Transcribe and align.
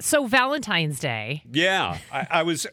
So 0.00 0.26
Valentine's 0.26 0.98
Day. 1.00 1.42
Yeah, 1.50 1.98
I, 2.12 2.26
I 2.30 2.42
was 2.42 2.66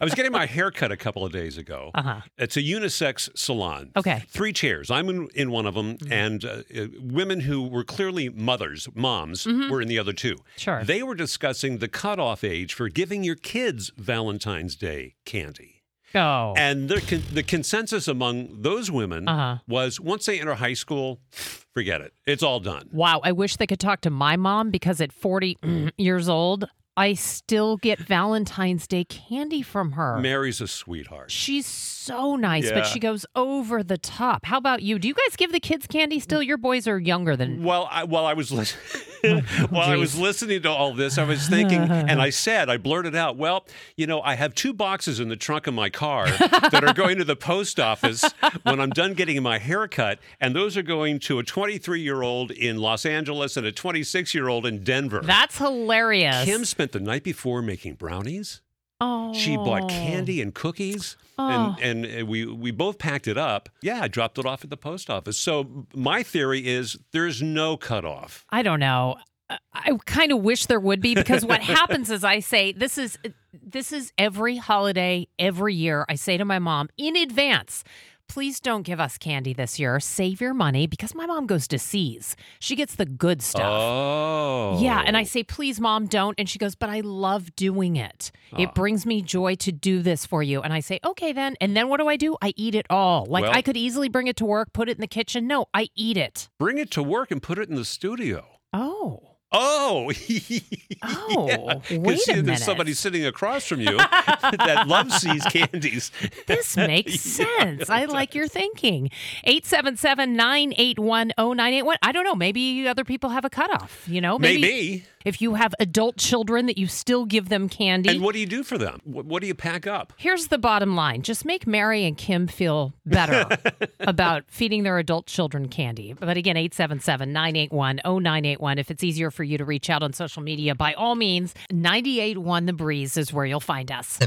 I 0.00 0.04
was 0.04 0.14
getting 0.14 0.32
my 0.32 0.46
hair 0.46 0.70
cut 0.70 0.90
a 0.90 0.96
couple 0.96 1.24
of 1.24 1.32
days 1.32 1.56
ago. 1.58 1.90
Uh-huh. 1.94 2.20
It's 2.36 2.56
a 2.56 2.62
unisex 2.62 3.28
salon. 3.38 3.90
Okay. 3.96 4.24
Three 4.28 4.52
chairs. 4.52 4.90
I'm 4.90 5.08
in, 5.08 5.28
in 5.34 5.50
one 5.50 5.66
of 5.66 5.74
them, 5.74 5.98
Mm-hmm. 5.98 6.12
and 6.12 6.44
uh, 6.44 6.62
uh, 6.76 6.86
women 7.00 7.40
who 7.40 7.66
were 7.66 7.84
clearly 7.84 8.28
mothers, 8.28 8.88
moms, 8.94 9.46
were 9.46 9.80
in 9.80 9.88
the 9.88 9.98
other 9.98 10.12
two. 10.12 10.34
Mm-hmm. 10.34 10.58
Sure. 10.58 10.84
They 10.84 11.02
were 11.02 11.14
discussing 11.14 11.78
the 11.78 11.88
cutoff 11.88 12.42
age 12.44 12.74
for 12.74 12.88
giving 12.88 13.24
your 13.24 13.36
kids 13.36 13.90
Valentine's 13.96 14.76
Day 14.76 15.14
candy. 15.24 15.77
Oh. 16.14 16.54
And 16.56 16.88
the, 16.88 17.00
con- 17.00 17.22
the 17.32 17.42
consensus 17.42 18.08
among 18.08 18.62
those 18.62 18.90
women 18.90 19.28
Uh-huh. 19.28 19.58
was 19.68 20.00
once 20.00 20.26
they 20.26 20.40
enter 20.40 20.54
high 20.54 20.72
school, 20.74 21.20
forget 21.30 22.00
it. 22.00 22.12
It's 22.26 22.42
all 22.42 22.60
done. 22.60 22.88
wow. 22.92 23.20
I 23.22 23.32
wish 23.32 23.56
they 23.56 23.66
could 23.66 23.80
talk 23.80 24.00
to 24.02 24.10
my 24.10 24.36
mom 24.36 24.70
because 24.70 25.00
at 25.00 25.12
40 25.12 25.58
years 25.98 26.28
old, 26.28 26.68
I 26.96 27.12
still 27.14 27.76
get 27.76 28.00
Valentine's 28.00 28.88
Day 28.88 29.04
candy 29.04 29.62
from 29.62 29.92
her. 29.92 30.18
Mary's 30.18 30.60
a 30.60 30.66
sweetheart. 30.66 31.30
She's 31.30 31.64
so 31.64 32.34
nice, 32.34 32.64
Yeah. 32.64 32.74
but 32.74 32.86
she 32.86 32.98
goes 32.98 33.24
over 33.36 33.84
the 33.84 33.98
top. 33.98 34.44
How 34.46 34.58
about 34.58 34.82
you? 34.82 34.98
Do 34.98 35.06
you 35.06 35.14
guys 35.14 35.36
give 35.36 35.52
the 35.52 35.60
kids 35.60 35.86
candy 35.86 36.18
still? 36.18 36.42
Your 36.42 36.56
boys 36.56 36.88
are 36.88 36.98
younger 36.98 37.36
than. 37.36 37.62
Well, 37.62 37.86
I, 37.92 38.02
while 38.02 38.26
I 38.26 38.32
was 38.32 38.50
listening, 38.50 38.82
while 39.70 39.90
I 39.90 39.96
was 39.96 40.18
listening 40.18 40.62
to 40.62 40.70
all 40.70 40.94
this, 40.94 41.18
I 41.18 41.24
was 41.24 41.48
thinking, 41.48 41.80
and 41.90 42.20
I 42.20 42.30
said, 42.30 42.68
I 42.68 42.76
blurted 42.76 43.14
out, 43.14 43.36
"Well, 43.36 43.64
you 43.96 44.06
know, 44.06 44.20
I 44.20 44.34
have 44.34 44.54
two 44.54 44.72
boxes 44.72 45.20
in 45.20 45.28
the 45.28 45.36
trunk 45.36 45.66
of 45.66 45.74
my 45.74 45.90
car 45.90 46.26
that 46.28 46.84
are 46.84 46.94
going 46.94 47.18
to 47.18 47.24
the 47.24 47.36
post 47.36 47.80
office 47.80 48.24
when 48.62 48.80
I'm 48.80 48.90
done 48.90 49.14
getting 49.14 49.42
my 49.42 49.58
hair 49.58 49.88
cut, 49.88 50.18
and 50.40 50.54
those 50.54 50.76
are 50.76 50.82
going 50.82 51.18
to 51.20 51.38
a 51.38 51.44
23 51.44 52.00
year 52.00 52.22
old 52.22 52.50
in 52.50 52.78
Los 52.78 53.04
Angeles 53.06 53.56
and 53.56 53.66
a 53.66 53.72
26 53.72 54.34
year 54.34 54.48
old 54.48 54.66
in 54.66 54.84
Denver." 54.84 55.20
That's 55.22 55.58
hilarious. 55.58 56.44
Kim 56.44 56.64
spent 56.64 56.92
the 56.92 57.00
night 57.00 57.24
before 57.24 57.62
making 57.62 57.94
brownies. 57.94 58.60
Oh. 59.00 59.32
She 59.34 59.56
bought 59.56 59.88
candy 59.88 60.40
and 60.42 60.54
cookies, 60.54 61.16
Oh. 61.40 61.76
and, 61.80 62.04
and 62.04 62.22
uh, 62.22 62.26
we 62.26 62.46
we 62.46 62.70
both 62.72 62.98
packed 62.98 63.28
it 63.28 63.38
up. 63.38 63.68
Yeah, 63.82 64.00
I 64.02 64.08
dropped 64.08 64.38
it 64.38 64.46
off 64.46 64.64
at 64.64 64.70
the 64.70 64.76
post 64.76 65.08
office. 65.08 65.38
So 65.38 65.86
my 65.94 66.22
theory 66.24 66.66
is 66.66 66.98
there's 67.12 67.40
no 67.42 67.76
cutoff. 67.76 68.44
I 68.50 68.62
don't 68.62 68.80
know. 68.80 69.16
I- 69.50 69.58
I 69.72 69.92
kind 70.04 70.30
of 70.32 70.40
wish 70.40 70.66
there 70.66 70.80
would 70.80 71.00
be 71.00 71.14
because 71.14 71.42
what 71.44 71.60
happens 71.78 72.10
is 72.10 72.22
I 72.24 72.40
say 72.40 72.72
this 72.72 72.98
is 72.98 73.16
this 73.52 73.92
is 73.92 74.12
every 74.18 74.56
holiday 74.56 75.26
every 75.38 75.74
year. 75.74 76.04
I 76.08 76.16
say 76.16 76.36
to 76.36 76.44
my 76.44 76.58
mom 76.58 76.88
in 76.98 77.16
advance, 77.16 77.82
please 78.28 78.60
don't 78.60 78.82
give 78.82 79.00
us 79.00 79.18
candy 79.18 79.52
this 79.52 79.78
year. 79.78 79.98
Save 80.00 80.40
your 80.40 80.54
money 80.54 80.86
because 80.86 81.14
my 81.14 81.26
mom 81.26 81.46
goes 81.46 81.66
to 81.68 81.78
See's. 81.78 82.36
She 82.60 82.76
gets 82.76 82.94
the 82.94 83.06
good 83.06 83.42
stuff. 83.42 83.62
Oh, 83.64 84.78
Yeah, 84.80 85.02
and 85.06 85.16
I 85.16 85.22
say, 85.24 85.42
please, 85.42 85.80
mom, 85.80 86.06
don't. 86.06 86.34
And 86.38 86.48
she 86.48 86.58
goes, 86.58 86.74
but 86.74 86.88
I 86.90 87.00
love 87.00 87.54
doing 87.56 87.96
it. 87.96 88.30
Ah. 88.52 88.56
It 88.58 88.74
brings 88.74 89.04
me 89.06 89.22
joy 89.22 89.54
to 89.56 89.72
do 89.72 90.02
this 90.02 90.26
for 90.26 90.42
you. 90.42 90.60
And 90.62 90.72
I 90.72 90.80
say, 90.80 91.00
okay, 91.04 91.32
then. 91.32 91.56
And 91.60 91.76
then 91.76 91.88
what 91.88 91.98
do 92.00 92.08
I 92.08 92.16
do? 92.16 92.36
I 92.42 92.52
eat 92.56 92.74
it 92.74 92.86
all. 92.90 93.26
Like 93.26 93.42
Well- 93.44 93.52
I 93.54 93.62
could 93.62 93.76
easily 93.76 94.08
bring 94.08 94.26
it 94.26 94.36
to 94.36 94.44
work, 94.44 94.72
put 94.72 94.88
it 94.88 94.96
in 94.96 95.00
the 95.00 95.06
kitchen. 95.06 95.46
No, 95.46 95.66
I 95.74 95.88
eat 95.94 96.16
it. 96.16 96.48
bring 96.58 96.78
it 96.78 96.90
to 96.92 97.02
work 97.02 97.30
and 97.30 97.42
put 97.42 97.58
it 97.58 97.68
in 97.68 97.74
the 97.76 97.84
studio. 97.84 98.44
Oh. 98.72 99.27
Oh, 99.50 100.12
Oh, 101.02 101.46
Yeah. 101.48 101.98
wait 101.98 102.16
a 102.16 102.18
see, 102.18 102.32
minute. 102.32 102.46
There's 102.46 102.64
somebody 102.64 102.92
sitting 102.92 103.24
across 103.24 103.66
from 103.66 103.80
you 103.80 103.96
that 103.96 104.84
loves 104.86 105.22
these 105.22 105.44
candies. 105.44 106.10
This 106.46 106.76
makes 106.76 107.20
sense. 107.20 107.88
I 107.88 108.06
like 108.06 108.34
your 108.34 108.48
thinking. 108.48 109.10
877 109.44 110.34
981 110.34 111.32
0981. 111.38 111.96
I 112.02 112.12
don't 112.12 112.24
know. 112.24 112.34
Maybe 112.34 112.86
other 112.88 113.04
people 113.04 113.30
have 113.30 113.44
a 113.44 113.50
cutoff. 113.50 114.04
You 114.08 114.20
know, 114.20 114.38
Maybe. 114.38 115.04
If 115.28 115.42
you 115.42 115.54
have 115.54 115.74
adult 115.78 116.16
children 116.16 116.66
that 116.66 116.78
you 116.78 116.86
still 116.86 117.26
give 117.26 117.50
them 117.50 117.68
candy. 117.68 118.08
And 118.08 118.22
what 118.22 118.32
do 118.32 118.40
you 118.40 118.46
do 118.46 118.62
for 118.62 118.78
them? 118.78 119.00
What, 119.04 119.26
what 119.26 119.42
do 119.42 119.46
you 119.46 119.54
pack 119.54 119.86
up? 119.86 120.14
Here's 120.16 120.48
the 120.48 120.58
bottom 120.58 120.96
line 120.96 121.22
just 121.22 121.44
make 121.44 121.66
Mary 121.66 122.04
and 122.04 122.16
Kim 122.16 122.46
feel 122.46 122.94
better 123.04 123.46
about 124.00 124.44
feeding 124.48 124.82
their 124.82 124.98
adult 124.98 125.26
children 125.26 125.68
candy. 125.68 126.14
But 126.14 126.36
again, 126.36 126.56
877 126.56 127.32
981 127.32 128.00
0981. 128.04 128.78
If 128.78 128.90
it's 128.90 129.04
easier 129.04 129.30
for 129.30 129.44
you 129.44 129.58
to 129.58 129.64
reach 129.64 129.90
out 129.90 130.02
on 130.02 130.12
social 130.12 130.42
media, 130.42 130.74
by 130.74 130.94
all 130.94 131.14
means, 131.14 131.54
981 131.70 132.66
The 132.66 132.72
Breeze 132.72 133.16
is 133.16 133.32
where 133.32 133.44
you'll 133.44 133.60
find 133.60 133.92
us. 133.92 134.18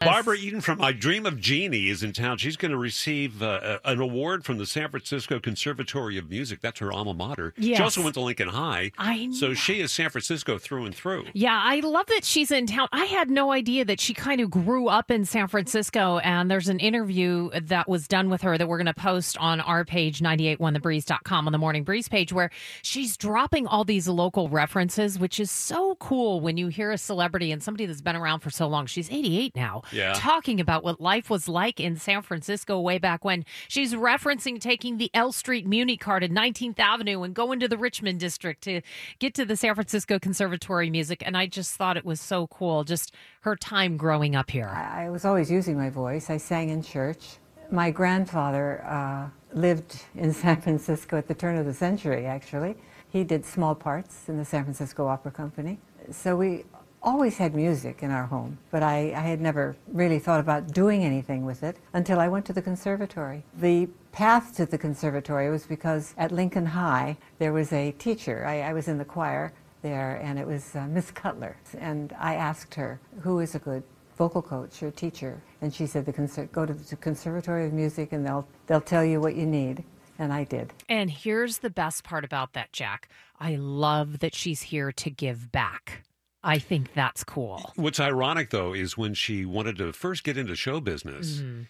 Barbara 0.00 0.36
Eden 0.36 0.60
from 0.60 0.80
I 0.80 0.92
Dream 0.92 1.26
of 1.26 1.40
Jeannie 1.40 1.88
is 1.88 2.02
in 2.02 2.12
town. 2.12 2.38
She's 2.38 2.56
going 2.56 2.70
to 2.70 2.78
receive 2.78 3.42
uh, 3.42 3.78
an 3.84 4.00
award 4.00 4.44
from 4.44 4.58
the 4.58 4.66
San 4.66 4.88
Francisco 4.90 5.38
Conservatory 5.40 6.18
of 6.18 6.30
Music. 6.30 6.60
That's 6.60 6.78
her 6.80 6.92
alma 6.92 7.14
mater. 7.14 7.54
She 7.60 7.76
also 7.76 8.02
went 8.02 8.14
to 8.14 8.20
Lincoln 8.20 8.48
High. 8.48 8.92
I 8.98 9.30
So 9.32 9.54
she 9.54 9.80
is 9.80 9.92
San 9.92 10.10
Francisco 10.10 10.58
through 10.58 10.86
and 10.86 10.94
through. 10.94 11.26
Yeah, 11.32 11.60
I 11.62 11.80
love 11.80 12.06
that 12.06 12.24
she's 12.24 12.50
in 12.50 12.66
town. 12.66 12.88
I 12.92 13.04
had 13.06 13.30
no 13.30 13.52
idea 13.52 13.84
that 13.84 14.00
she 14.00 14.14
kind 14.14 14.40
of 14.40 14.50
grew 14.50 14.88
up 14.88 15.10
in 15.10 15.24
San 15.24 15.48
Francisco. 15.48 16.18
And 16.18 16.50
there's 16.50 16.68
an 16.68 16.78
interview 16.78 17.50
that 17.60 17.88
was 17.88 18.06
done 18.06 18.30
with 18.30 18.42
her 18.42 18.56
that 18.56 18.68
we're 18.68 18.78
going 18.78 18.86
to 18.86 18.94
post 18.94 19.36
on 19.38 19.60
our 19.60 19.84
page, 19.84 20.20
981thebreeze.com, 20.20 21.46
on 21.46 21.52
the 21.52 21.58
Morning 21.58 21.84
Breeze 21.84 22.08
page, 22.08 22.32
where 22.32 22.50
she's 22.82 23.16
dropping 23.16 23.66
all 23.66 23.84
these 23.84 24.08
local 24.08 24.48
references, 24.48 25.18
which 25.18 25.40
is 25.40 25.50
so 25.50 25.96
cool 25.96 26.40
when 26.40 26.56
you 26.56 26.68
hear 26.68 26.90
a 26.92 26.98
celebrity 26.98 27.52
and 27.52 27.62
somebody 27.62 27.86
that's 27.86 28.00
been 28.00 28.16
around 28.16 28.40
for 28.40 28.50
so 28.50 28.68
long. 28.68 28.86
She's 28.86 29.10
88 29.10 29.56
now. 29.56 29.82
Yeah. 29.92 30.12
Talking 30.14 30.60
about 30.60 30.84
what 30.84 31.00
life 31.00 31.30
was 31.30 31.48
like 31.48 31.80
in 31.80 31.96
San 31.96 32.22
Francisco 32.22 32.78
way 32.78 32.98
back 32.98 33.24
when. 33.24 33.44
She's 33.66 33.94
referencing 33.94 34.60
taking 34.60 34.98
the 34.98 35.10
L 35.14 35.32
Street 35.32 35.66
Muni 35.66 35.96
card 35.96 36.22
at 36.22 36.30
19th 36.30 36.78
Avenue 36.78 37.22
and 37.22 37.34
going 37.34 37.60
to 37.60 37.68
the 37.68 37.78
Richmond 37.78 38.20
district 38.20 38.62
to 38.64 38.82
get 39.18 39.34
to 39.34 39.44
the 39.44 39.56
San 39.56 39.74
Francisco 39.74 40.18
Conservatory 40.18 40.86
of 40.86 40.92
Music. 40.92 41.22
And 41.24 41.36
I 41.36 41.46
just 41.46 41.74
thought 41.74 41.96
it 41.96 42.04
was 42.04 42.20
so 42.20 42.46
cool, 42.48 42.84
just 42.84 43.14
her 43.40 43.56
time 43.56 43.96
growing 43.96 44.36
up 44.36 44.50
here. 44.50 44.68
I 44.68 45.08
I 45.08 45.10
was 45.10 45.24
always 45.24 45.50
using 45.50 45.74
my 45.74 45.88
voice. 45.88 46.28
I 46.28 46.36
sang 46.36 46.68
in 46.68 46.82
church. 46.82 47.38
My 47.70 47.90
grandfather 47.90 48.84
uh, 48.84 49.28
lived 49.54 50.02
in 50.14 50.32
San 50.42 50.60
Francisco 50.60 51.16
at 51.16 51.28
the 51.28 51.34
turn 51.34 51.56
of 51.56 51.64
the 51.64 51.72
century, 51.72 52.26
actually. 52.26 52.76
He 53.08 53.24
did 53.24 53.46
small 53.46 53.74
parts 53.74 54.28
in 54.28 54.36
the 54.36 54.44
San 54.44 54.64
Francisco 54.64 55.06
Opera 55.06 55.32
Company. 55.32 55.78
So 56.10 56.36
we 56.36 56.64
always 57.02 57.38
had 57.38 57.54
music 57.54 58.02
in 58.02 58.10
our 58.10 58.26
home, 58.26 58.58
but 58.70 58.82
I, 58.82 59.12
I 59.14 59.20
had 59.20 59.40
never 59.40 59.76
really 59.86 60.18
thought 60.18 60.40
about 60.40 60.72
doing 60.72 61.04
anything 61.04 61.44
with 61.44 61.62
it 61.62 61.76
until 61.92 62.20
I 62.20 62.28
went 62.28 62.46
to 62.46 62.52
the 62.52 62.62
conservatory. 62.62 63.44
The 63.58 63.88
path 64.12 64.56
to 64.56 64.66
the 64.66 64.78
conservatory 64.78 65.50
was 65.50 65.66
because 65.66 66.14
at 66.18 66.32
Lincoln 66.32 66.66
High 66.66 67.16
there 67.38 67.52
was 67.52 67.72
a 67.72 67.92
teacher. 67.92 68.44
I, 68.46 68.62
I 68.62 68.72
was 68.72 68.88
in 68.88 68.98
the 68.98 69.04
choir 69.04 69.52
there, 69.82 70.20
and 70.22 70.38
it 70.38 70.46
was 70.46 70.74
uh, 70.74 70.86
Miss 70.86 71.10
Cutler. 71.10 71.56
And 71.78 72.14
I 72.18 72.34
asked 72.34 72.74
her, 72.74 73.00
who 73.20 73.38
is 73.40 73.54
a 73.54 73.60
good 73.60 73.82
vocal 74.16 74.42
coach 74.42 74.82
or 74.82 74.90
teacher? 74.90 75.40
And 75.60 75.72
she 75.72 75.86
said, 75.86 76.04
the 76.04 76.48
go 76.52 76.66
to 76.66 76.74
the 76.74 76.96
Conservatory 76.96 77.66
of 77.66 77.72
Music 77.72 78.12
and 78.12 78.26
they'll, 78.26 78.46
they'll 78.66 78.80
tell 78.80 79.04
you 79.04 79.20
what 79.20 79.36
you 79.36 79.46
need. 79.46 79.84
And 80.18 80.32
I 80.32 80.42
did. 80.42 80.72
And 80.88 81.10
here's 81.10 81.58
the 81.58 81.70
best 81.70 82.02
part 82.02 82.24
about 82.24 82.52
that, 82.54 82.72
Jack. 82.72 83.08
I 83.38 83.54
love 83.54 84.18
that 84.18 84.34
she's 84.34 84.62
here 84.62 84.90
to 84.90 85.10
give 85.10 85.52
back. 85.52 86.02
I 86.42 86.58
think 86.58 86.94
that's 86.94 87.24
cool. 87.24 87.72
What's 87.76 87.98
ironic, 88.00 88.50
though, 88.50 88.72
is 88.72 88.96
when 88.96 89.14
she 89.14 89.44
wanted 89.44 89.76
to 89.78 89.92
first 89.92 90.22
get 90.24 90.36
into 90.36 90.54
show 90.56 90.80
business, 90.80 91.38
Mm-hmm. 91.40 91.62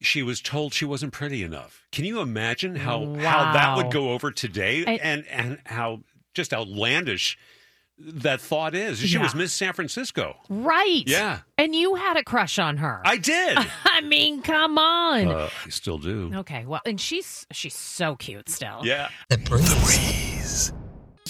she 0.00 0.22
was 0.22 0.40
told 0.40 0.74
she 0.74 0.84
wasn't 0.84 1.12
pretty 1.12 1.42
enough. 1.42 1.86
Can 1.92 2.04
you 2.04 2.20
imagine 2.20 2.76
how 2.76 3.14
how 3.16 3.52
that 3.52 3.76
would 3.76 3.92
go 3.92 4.10
over 4.10 4.30
today, 4.32 4.84
I- 4.86 4.98
and 5.02 5.26
and 5.28 5.58
how 5.64 6.00
just 6.34 6.52
outlandish 6.52 7.38
that 7.98 8.40
thought 8.42 8.74
is? 8.74 8.98
She 8.98 9.16
was 9.16 9.34
Miss 9.34 9.52
San 9.54 9.72
Francisco. 9.72 10.36
Right. 10.50 11.04
Yeah. 11.06 11.38
And 11.56 11.74
you 11.74 11.94
had 11.94 12.16
a 12.18 12.22
crush 12.24 12.58
on 12.58 12.76
her. 12.78 13.00
I 13.06 13.16
did. 13.16 13.56
I 13.84 14.00
mean, 14.02 14.42
come 14.42 14.76
on. 14.76 15.28
uh, 15.28 15.48
I 15.64 15.68
still 15.70 15.96
do. 15.98 16.30
Okay, 16.34 16.66
well, 16.66 16.82
and 16.84 17.00
she's 17.00 17.46
she's 17.52 17.74
so 17.74 18.16
cute 18.16 18.48
still. 18.50 18.80
Yeah. 18.84 19.08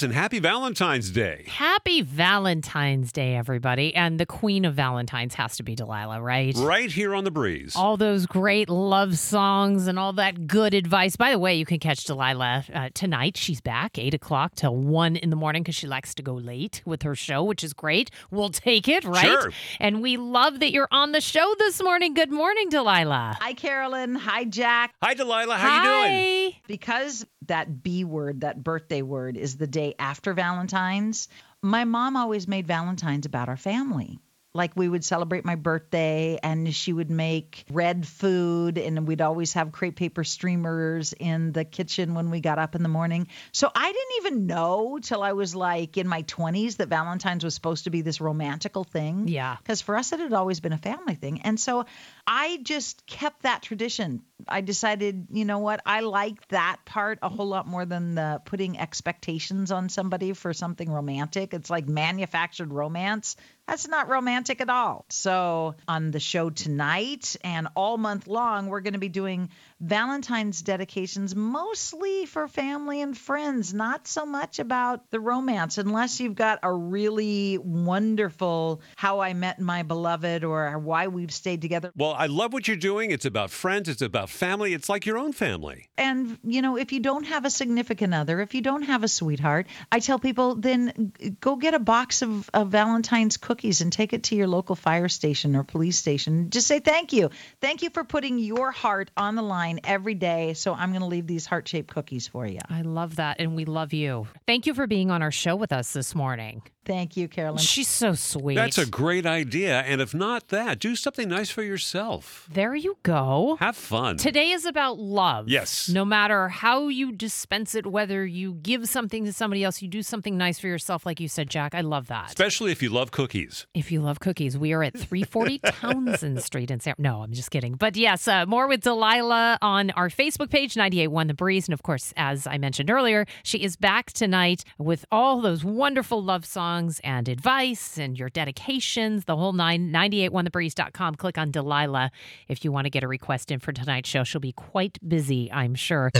And 0.02 0.12
happy 0.12 0.40
Valentine's 0.40 1.10
Day. 1.10 1.44
Happy 1.48 2.02
Valentine's 2.02 3.12
Day, 3.12 3.34
everybody. 3.34 3.94
And 3.94 4.20
the 4.20 4.26
queen 4.26 4.66
of 4.66 4.75
Valentine's 4.75 5.34
has 5.34 5.56
to 5.56 5.62
be 5.62 5.75
Delilah, 5.75 6.20
right? 6.20 6.54
Right 6.58 6.93
here 6.93 7.14
on 7.14 7.25
the 7.25 7.31
breeze. 7.31 7.75
All 7.75 7.96
those 7.96 8.26
great 8.26 8.69
love 8.69 9.16
songs 9.16 9.87
and 9.87 9.98
all 9.98 10.12
that 10.14 10.46
good 10.46 10.75
advice. 10.75 11.16
By 11.16 11.31
the 11.31 11.38
way, 11.38 11.54
you 11.54 11.64
can 11.64 11.78
catch 11.78 12.04
Delilah 12.04 12.64
uh, 12.75 12.90
tonight. 12.93 13.38
She's 13.38 13.62
back, 13.62 13.98
8 13.98 14.12
o'clock 14.12 14.54
till 14.54 14.76
1 14.76 15.16
in 15.16 15.31
the 15.31 15.37
morning 15.37 15.62
because 15.62 15.76
she 15.76 15.87
likes 15.87 16.14
to 16.16 16.22
go 16.22 16.34
late 16.34 16.82
with 16.84 17.02
her 17.02 17.14
show, 17.14 17.42
which 17.42 17.64
is 17.64 17.72
great. 17.72 18.10
We'll 18.31 18.50
take 18.50 18.88
it, 18.88 19.02
right? 19.04 19.25
Sure. 19.25 19.50
And 19.81 20.02
we 20.02 20.19
love 20.19 20.60
that 20.60 20.72
you're 20.72 20.88
on 20.90 21.12
the 21.12 21.22
show 21.22 21.54
this 21.58 21.82
morning. 21.82 22.12
Good 22.12 22.31
morning, 22.31 22.69
Delilah. 22.69 23.38
Hi, 23.40 23.54
Carolyn. 23.54 24.14
Hi, 24.16 24.44
Jack. 24.44 24.94
Hi, 25.02 25.14
Delilah. 25.14 25.56
How 25.56 25.76
you 25.76 26.50
doing? 26.50 26.52
Because 26.66 27.25
that 27.46 27.82
B 27.82 28.04
word, 28.04 28.42
that 28.42 28.62
birthday 28.62 29.02
word, 29.02 29.37
is 29.37 29.56
the 29.56 29.66
day 29.66 29.85
after 29.98 30.32
Valentine's, 30.32 31.28
my 31.62 31.84
mom 31.84 32.16
always 32.16 32.48
made 32.48 32.66
Valentine's 32.66 33.26
about 33.26 33.48
our 33.48 33.56
family. 33.56 34.18
Like 34.56 34.72
we 34.74 34.88
would 34.88 35.04
celebrate 35.04 35.44
my 35.44 35.54
birthday 35.54 36.38
and 36.42 36.74
she 36.74 36.92
would 36.92 37.10
make 37.10 37.64
red 37.70 38.06
food 38.06 38.78
and 38.78 39.06
we'd 39.06 39.20
always 39.20 39.52
have 39.52 39.72
crepe 39.72 39.96
paper 39.96 40.24
streamers 40.24 41.12
in 41.12 41.52
the 41.52 41.64
kitchen 41.64 42.14
when 42.14 42.30
we 42.30 42.40
got 42.40 42.58
up 42.58 42.74
in 42.74 42.82
the 42.82 42.88
morning. 42.88 43.28
So 43.52 43.70
I 43.74 43.92
didn't 43.92 44.16
even 44.26 44.46
know 44.46 44.98
till 45.00 45.22
I 45.22 45.32
was 45.32 45.54
like 45.54 45.96
in 45.96 46.08
my 46.08 46.22
20s 46.22 46.78
that 46.78 46.88
Valentine's 46.88 47.44
was 47.44 47.54
supposed 47.54 47.84
to 47.84 47.90
be 47.90 48.00
this 48.02 48.20
romantical 48.20 48.84
thing. 48.84 49.28
Yeah. 49.28 49.56
Because 49.58 49.80
for 49.80 49.96
us, 49.96 50.12
it 50.12 50.20
had 50.20 50.32
always 50.32 50.60
been 50.60 50.72
a 50.72 50.78
family 50.78 51.14
thing. 51.14 51.42
And 51.42 51.60
so 51.60 51.84
I 52.26 52.58
just 52.62 53.06
kept 53.06 53.42
that 53.42 53.62
tradition. 53.62 54.22
I 54.48 54.60
decided, 54.60 55.28
you 55.30 55.44
know 55.44 55.58
what? 55.58 55.80
I 55.86 56.00
like 56.00 56.48
that 56.48 56.78
part 56.84 57.18
a 57.22 57.28
whole 57.28 57.46
lot 57.46 57.66
more 57.66 57.84
than 57.84 58.14
the 58.14 58.40
putting 58.44 58.78
expectations 58.78 59.70
on 59.70 59.88
somebody 59.88 60.32
for 60.32 60.52
something 60.52 60.90
romantic. 60.90 61.54
It's 61.54 61.70
like 61.70 61.88
manufactured 61.88 62.72
romance. 62.72 63.36
That's 63.66 63.88
not 63.88 64.08
romantic 64.08 64.60
at 64.60 64.70
all. 64.70 65.04
So, 65.08 65.74
on 65.88 66.12
the 66.12 66.20
show 66.20 66.50
tonight 66.50 67.36
and 67.42 67.66
all 67.74 67.98
month 67.98 68.28
long, 68.28 68.68
we're 68.68 68.80
going 68.80 68.92
to 68.92 69.00
be 69.00 69.08
doing 69.08 69.50
Valentine's 69.80 70.62
dedications 70.62 71.34
mostly 71.34 72.26
for 72.26 72.46
family 72.46 73.02
and 73.02 73.18
friends, 73.18 73.74
not 73.74 74.06
so 74.06 74.24
much 74.24 74.60
about 74.60 75.10
the 75.10 75.18
romance, 75.18 75.78
unless 75.78 76.20
you've 76.20 76.36
got 76.36 76.60
a 76.62 76.72
really 76.72 77.58
wonderful 77.58 78.80
how 78.94 79.18
I 79.20 79.34
met 79.34 79.60
my 79.60 79.82
beloved 79.82 80.44
or 80.44 80.78
why 80.78 81.08
we've 81.08 81.32
stayed 81.32 81.60
together. 81.60 81.90
Well, 81.96 82.14
I 82.16 82.26
love 82.26 82.52
what 82.52 82.68
you're 82.68 82.76
doing. 82.76 83.10
It's 83.10 83.26
about 83.26 83.50
friends, 83.50 83.88
it's 83.88 84.02
about 84.02 84.30
family. 84.30 84.74
It's 84.74 84.88
like 84.88 85.06
your 85.06 85.18
own 85.18 85.32
family. 85.32 85.88
And, 85.98 86.38
you 86.44 86.62
know, 86.62 86.76
if 86.76 86.92
you 86.92 87.00
don't 87.00 87.24
have 87.24 87.44
a 87.44 87.50
significant 87.50 88.14
other, 88.14 88.40
if 88.40 88.54
you 88.54 88.62
don't 88.62 88.82
have 88.82 89.02
a 89.02 89.08
sweetheart, 89.08 89.66
I 89.90 89.98
tell 89.98 90.20
people 90.20 90.54
then 90.54 91.12
go 91.40 91.56
get 91.56 91.74
a 91.74 91.80
box 91.80 92.22
of, 92.22 92.48
of 92.54 92.68
Valentine's 92.68 93.36
cookies 93.36 93.55
and 93.64 93.92
take 93.92 94.12
it 94.12 94.24
to 94.24 94.36
your 94.36 94.46
local 94.46 94.76
fire 94.76 95.08
station 95.08 95.56
or 95.56 95.64
police 95.64 95.98
station. 95.98 96.50
Just 96.50 96.66
say 96.66 96.80
thank 96.80 97.12
you. 97.12 97.30
Thank 97.60 97.82
you 97.82 97.90
for 97.90 98.04
putting 98.04 98.38
your 98.38 98.70
heart 98.70 99.10
on 99.16 99.34
the 99.34 99.42
line 99.42 99.80
every 99.84 100.14
day. 100.14 100.54
So 100.54 100.74
I'm 100.74 100.90
going 100.90 101.00
to 101.00 101.06
leave 101.06 101.26
these 101.26 101.46
heart 101.46 101.68
shaped 101.68 101.92
cookies 101.92 102.28
for 102.28 102.46
you. 102.46 102.60
I 102.68 102.82
love 102.82 103.16
that. 103.16 103.40
And 103.40 103.56
we 103.56 103.64
love 103.64 103.92
you. 103.92 104.26
Thank 104.46 104.66
you 104.66 104.74
for 104.74 104.86
being 104.86 105.10
on 105.10 105.22
our 105.22 105.32
show 105.32 105.56
with 105.56 105.72
us 105.72 105.92
this 105.92 106.14
morning. 106.14 106.62
Thank 106.86 107.16
you, 107.16 107.26
Carolyn. 107.26 107.58
She's 107.58 107.88
so 107.88 108.14
sweet. 108.14 108.54
That's 108.54 108.78
a 108.78 108.86
great 108.86 109.26
idea. 109.26 109.80
And 109.80 110.00
if 110.00 110.14
not 110.14 110.48
that, 110.48 110.78
do 110.78 110.94
something 110.94 111.28
nice 111.28 111.50
for 111.50 111.64
yourself. 111.64 112.48
There 112.48 112.76
you 112.76 112.96
go. 113.02 113.56
Have 113.58 113.74
fun. 113.74 114.18
Today 114.18 114.52
is 114.52 114.64
about 114.64 114.96
love. 114.96 115.48
Yes. 115.48 115.88
No 115.88 116.04
matter 116.04 116.48
how 116.48 116.86
you 116.86 117.10
dispense 117.10 117.74
it, 117.74 117.86
whether 117.86 118.24
you 118.24 118.54
give 118.54 118.88
something 118.88 119.24
to 119.24 119.32
somebody 119.32 119.64
else, 119.64 119.82
you 119.82 119.88
do 119.88 120.02
something 120.02 120.38
nice 120.38 120.60
for 120.60 120.68
yourself, 120.68 121.04
like 121.04 121.18
you 121.18 121.26
said, 121.26 121.50
Jack. 121.50 121.74
I 121.74 121.80
love 121.80 122.06
that. 122.06 122.28
Especially 122.28 122.70
if 122.70 122.80
you 122.80 122.90
love 122.90 123.10
cookies. 123.10 123.45
If 123.75 123.93
you 123.93 124.00
love 124.00 124.20
cookies, 124.20 124.56
we 124.56 124.72
are 124.72 124.82
at 124.82 124.93
340 124.94 125.58
Townsend 125.64 126.43
Street 126.43 126.70
in 126.70 126.81
San. 126.81 126.94
No, 126.98 127.22
I'm 127.22 127.32
just 127.32 127.50
kidding. 127.50 127.75
But 127.75 127.96
yes, 127.96 128.26
uh, 128.28 128.46
more 128.46 128.69
with 128.69 128.82
Delilah 128.82 129.58
on 129.62 129.90
our 129.93 130.08
Facebook 130.08 130.50
page, 130.50 130.76
981 130.76 131.26
The 131.26 131.34
Breeze. 131.34 131.69
And 131.69 131.75
of 131.75 131.82
course, 131.82 132.12
as 132.16 132.46
I 132.46 132.58
mentioned 132.58 132.90
earlier, 132.90 133.26
she 133.43 133.58
is 133.62 133.76
back 133.76 134.12
tonight 134.12 134.64
with 134.78 135.04
all 135.10 135.40
those 135.40 135.64
wonderful 135.64 136.22
love 136.22 136.44
songs 136.44 137.00
and 137.04 137.28
advice 137.28 137.98
and 137.98 138.19
your 138.19 138.28
dedications, 138.31 139.25
the 139.25 139.37
whole 139.37 139.52
nine, 139.52 139.90
981thebreeze.com. 139.90 141.14
Click 141.16 141.38
on 141.38 141.50
Delilah 141.50 142.10
if 142.49 142.64
you 142.64 142.72
want 142.72 142.87
to 142.87 142.90
get 142.90 143.02
a 143.02 143.08
request 143.08 143.50
in 143.50 143.58
for 143.60 143.72
tonight's 143.72 144.08
show. 144.08 144.25
She'll 144.25 144.40
be 144.40 144.52
quite 144.52 144.99
busy, 145.06 145.50
I'm 145.52 145.75
sure. 145.75 146.10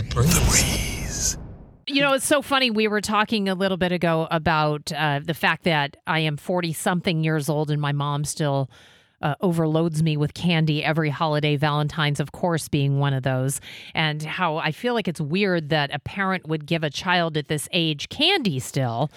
You 1.89 2.01
know, 2.01 2.13
it's 2.13 2.25
so 2.25 2.41
funny. 2.41 2.69
We 2.69 2.89
were 2.89 2.99
talking 2.99 3.47
a 3.47 3.55
little 3.55 3.77
bit 3.77 3.93
ago 3.93 4.27
about 4.29 4.91
uh, 4.91 5.21
the 5.23 5.33
fact 5.33 5.63
that 5.63 5.95
I 6.05 6.19
am 6.19 6.35
40 6.35 6.73
something 6.73 7.23
years 7.23 7.47
old 7.47 7.71
and 7.71 7.81
my 7.81 7.93
mom 7.93 8.25
still 8.25 8.69
uh, 9.21 9.35
overloads 9.41 10.03
me 10.03 10.15
with 10.17 10.33
candy 10.33 10.83
every 10.83 11.09
holiday, 11.09 11.55
Valentine's, 11.55 12.19
of 12.19 12.31
course, 12.31 12.67
being 12.67 12.99
one 12.99 13.13
of 13.13 13.23
those. 13.23 13.59
And 13.95 14.21
how 14.23 14.57
I 14.57 14.71
feel 14.71 14.93
like 14.93 15.07
it's 15.07 15.19
weird 15.21 15.69
that 15.69 15.89
a 15.93 15.99
parent 15.99 16.47
would 16.47 16.65
give 16.65 16.83
a 16.83 16.89
child 16.89 17.35
at 17.37 17.47
this 17.47 17.67
age 17.71 18.09
candy 18.09 18.59
still. 18.59 19.09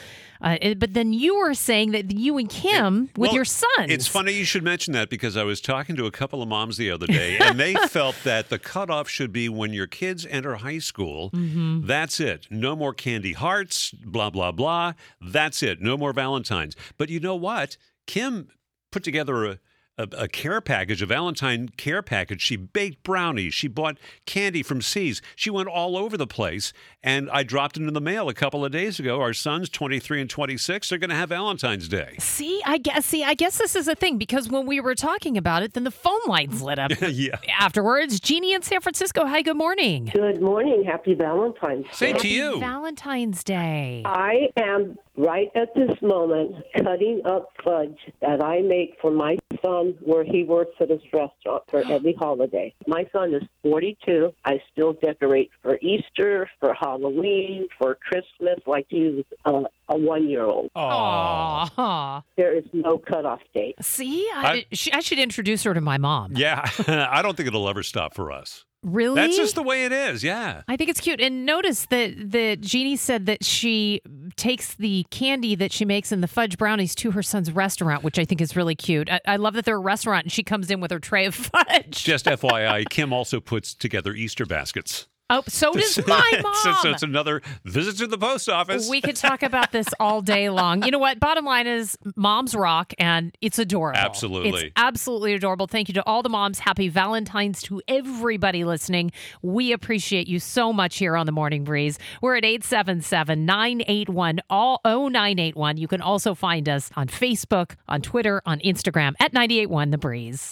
Uh, 0.42 0.56
it- 0.62 0.78
but 0.78 0.94
then 0.94 1.12
you 1.12 1.38
were 1.38 1.52
saying 1.52 1.90
that 1.90 2.10
you 2.12 2.38
and 2.38 2.48
Kim, 2.48 3.10
with 3.14 3.28
Well, 3.28 3.34
your 3.34 3.44
son. 3.44 3.68
It's 3.80 4.06
funny 4.06 4.32
you 4.32 4.44
should 4.44 4.62
mention 4.62 4.94
that 4.94 5.10
because 5.10 5.36
I 5.36 5.42
was 5.44 5.60
talking 5.60 5.96
to 5.96 6.06
a 6.06 6.10
couple 6.10 6.42
of 6.42 6.48
moms 6.48 6.78
the 6.78 6.90
other 6.90 7.06
day, 7.06 7.36
and 7.38 7.60
they 7.60 7.74
felt 7.88 8.16
that 8.24 8.48
the 8.48 8.58
cutoff 8.58 9.06
should 9.08 9.32
be 9.32 9.50
when 9.50 9.74
your 9.74 9.86
kids 9.86 10.24
enter 10.30 10.54
high 10.56 10.78
school. 10.78 11.30
Mm-hmm. 11.32 11.86
That's 11.86 12.20
it. 12.20 12.46
No 12.50 12.74
more 12.74 12.94
candy 12.94 13.34
hearts, 13.34 13.90
blah, 13.90 14.30
blah, 14.30 14.50
blah. 14.52 14.94
That's 15.20 15.62
it. 15.62 15.82
No 15.82 15.98
more 15.98 16.14
Valentine's. 16.14 16.74
But 16.96 17.10
you 17.10 17.20
know 17.20 17.34
what? 17.36 17.76
Kim 18.06 18.48
put 18.90 19.02
together 19.04 19.44
a 19.44 19.58
a, 20.00 20.22
a 20.24 20.28
care 20.28 20.60
package, 20.60 21.02
a 21.02 21.06
Valentine 21.06 21.68
care 21.76 22.02
package. 22.02 22.40
She 22.42 22.56
baked 22.56 23.02
brownies. 23.02 23.54
She 23.54 23.68
bought 23.68 23.98
candy 24.26 24.62
from 24.62 24.80
See's. 24.82 25.20
She 25.36 25.50
went 25.50 25.68
all 25.68 25.96
over 25.96 26.16
the 26.16 26.26
place. 26.26 26.72
And 27.02 27.30
I 27.30 27.44
dropped 27.44 27.78
it 27.78 27.82
in 27.82 27.94
the 27.94 28.00
mail 28.00 28.28
a 28.28 28.34
couple 28.34 28.62
of 28.64 28.72
days 28.72 28.98
ago. 29.00 29.20
Our 29.22 29.32
sons, 29.32 29.70
23 29.70 30.20
and 30.20 30.28
26, 30.28 30.88
they're 30.88 30.98
going 30.98 31.08
to 31.10 31.16
have 31.16 31.30
Valentine's 31.30 31.88
Day. 31.88 32.16
See, 32.18 32.60
I 32.66 32.76
guess. 32.76 33.06
See, 33.06 33.24
I 33.24 33.32
guess 33.34 33.56
this 33.56 33.74
is 33.74 33.88
a 33.88 33.94
thing 33.94 34.18
because 34.18 34.50
when 34.50 34.66
we 34.66 34.80
were 34.80 34.94
talking 34.94 35.38
about 35.38 35.62
it, 35.62 35.72
then 35.72 35.84
the 35.84 35.90
phone 35.90 36.20
lines 36.26 36.60
lit 36.62 36.78
up. 36.78 36.90
Yeah. 37.10 37.36
Afterwards, 37.58 38.20
Jeannie 38.20 38.52
in 38.54 38.62
San 38.62 38.80
Francisco. 38.80 39.26
Hi, 39.26 39.42
good 39.42 39.56
morning. 39.56 40.10
Good 40.12 40.40
morning. 40.40 40.84
Happy 40.84 41.14
Valentine's 41.14 41.86
Same 41.92 42.14
Day. 42.14 42.20
to 42.20 42.28
you. 42.28 42.60
Valentine's 42.60 43.42
Day. 43.44 44.02
I 44.04 44.48
am 44.56 44.96
right 45.20 45.48
at 45.54 45.74
this 45.74 45.90
moment 46.02 46.54
cutting 46.76 47.22
up 47.24 47.48
fudge 47.64 47.98
that 48.20 48.42
I 48.42 48.60
make 48.62 48.96
for 49.00 49.10
my 49.10 49.36
son 49.62 49.94
where 50.00 50.24
he 50.24 50.44
works 50.44 50.72
at 50.80 50.88
his 50.90 51.00
restaurant 51.12 51.62
for 51.68 51.82
every 51.84 52.14
holiday. 52.14 52.74
My 52.86 53.06
son 53.12 53.34
is 53.34 53.42
42. 53.62 54.32
I 54.44 54.60
still 54.72 54.94
decorate 54.94 55.50
for 55.62 55.78
Easter, 55.82 56.48
for 56.60 56.72
Halloween, 56.74 57.68
for 57.78 57.96
Christmas 57.96 58.58
like 58.66 58.86
he's 58.88 59.24
uh, 59.44 59.62
a 59.88 59.96
one 59.98 60.28
year 60.28 60.44
old. 60.44 60.70
Aw. 60.74 62.22
There 62.36 62.56
is 62.56 62.64
no 62.72 62.98
cutoff 62.98 63.40
date. 63.54 63.74
See, 63.82 64.28
I, 64.34 64.50
I- 64.52 64.66
she, 64.72 64.92
I 64.92 65.00
should 65.00 65.18
introduce 65.18 65.62
her 65.64 65.74
to 65.74 65.80
my 65.80 65.98
mom. 65.98 66.32
Yeah, 66.36 66.64
I 66.88 67.22
don't 67.22 67.36
think 67.36 67.46
it'll 67.48 67.68
ever 67.68 67.82
stop 67.82 68.14
for 68.14 68.30
us. 68.32 68.64
Really? 68.82 69.16
That's 69.16 69.36
just 69.36 69.54
the 69.54 69.62
way 69.62 69.84
it 69.84 69.92
is. 69.92 70.24
Yeah. 70.24 70.62
I 70.66 70.76
think 70.76 70.88
it's 70.88 71.00
cute. 71.00 71.20
And 71.20 71.44
notice 71.44 71.86
that 71.86 72.14
that 72.30 72.62
Jeannie 72.62 72.96
said 72.96 73.26
that 73.26 73.44
she 73.44 74.00
takes 74.36 74.74
the 74.74 75.04
candy 75.10 75.54
that 75.54 75.72
she 75.72 75.84
makes 75.84 76.12
in 76.12 76.22
the 76.22 76.28
fudge 76.28 76.56
brownies 76.56 76.94
to 76.96 77.10
her 77.10 77.22
son's 77.22 77.52
restaurant, 77.52 78.02
which 78.02 78.18
I 78.18 78.24
think 78.24 78.40
is 78.40 78.56
really 78.56 78.74
cute. 78.74 79.10
I, 79.10 79.20
I 79.26 79.36
love 79.36 79.54
that 79.54 79.66
they're 79.66 79.76
a 79.76 79.78
restaurant 79.78 80.24
and 80.24 80.32
she 80.32 80.42
comes 80.42 80.70
in 80.70 80.80
with 80.80 80.90
her 80.90 80.98
tray 80.98 81.26
of 81.26 81.34
fudge. 81.34 82.04
Just 82.04 82.24
FYI, 82.24 82.88
Kim 82.88 83.12
also 83.12 83.38
puts 83.38 83.74
together 83.74 84.14
Easter 84.14 84.46
baskets. 84.46 85.08
Oh, 85.30 85.42
so 85.46 85.72
does 85.72 86.06
my 86.06 86.40
mom. 86.42 86.54
so, 86.62 86.72
so 86.82 86.90
it's 86.90 87.04
another 87.04 87.40
visit 87.64 87.96
to 87.98 88.08
the 88.08 88.18
post 88.18 88.48
office. 88.48 88.90
We 88.90 89.00
could 89.00 89.16
talk 89.16 89.44
about 89.44 89.70
this 89.70 89.86
all 90.00 90.22
day 90.22 90.50
long. 90.50 90.82
You 90.82 90.90
know 90.90 90.98
what? 90.98 91.20
Bottom 91.20 91.44
line 91.44 91.68
is 91.68 91.96
moms 92.16 92.54
rock 92.54 92.92
and 92.98 93.36
it's 93.40 93.58
adorable. 93.58 93.98
Absolutely. 93.98 94.66
It's 94.66 94.72
absolutely 94.76 95.34
adorable. 95.34 95.68
Thank 95.68 95.88
you 95.88 95.94
to 95.94 96.04
all 96.04 96.22
the 96.22 96.28
moms. 96.28 96.58
Happy 96.58 96.88
Valentine's 96.88 97.62
to 97.62 97.80
everybody 97.86 98.64
listening. 98.64 99.12
We 99.40 99.72
appreciate 99.72 100.26
you 100.26 100.40
so 100.40 100.72
much 100.72 100.98
here 100.98 101.16
on 101.16 101.26
the 101.26 101.32
Morning 101.32 101.62
Breeze. 101.62 101.98
We're 102.20 102.36
at 102.36 102.44
877 102.44 103.46
981 103.46 104.40
all 104.50 104.80
0981. 104.84 105.76
You 105.76 105.86
can 105.86 106.00
also 106.00 106.34
find 106.34 106.68
us 106.68 106.90
on 106.96 107.06
Facebook, 107.06 107.76
on 107.88 108.02
Twitter, 108.02 108.42
on 108.44 108.58
Instagram 108.60 109.14
at 109.20 109.32
981 109.32 109.90
The 109.90 109.98
Breeze. 109.98 110.48